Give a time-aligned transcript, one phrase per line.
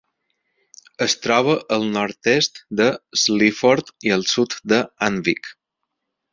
[1.05, 2.89] Es troba al nord-est de
[3.27, 5.57] Sleaford i al sud de Anwick.